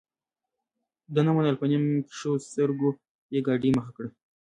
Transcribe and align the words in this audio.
ده 1.13 1.19
نه 1.27 1.31
منله 1.35 1.55
په 1.61 1.65
نیم 1.71 1.83
کښو 2.09 2.31
سترګو 2.47 2.89
یې 3.33 3.39
ګاډۍ 3.47 3.71
مخ 3.77 3.87
کړه. 3.95 4.09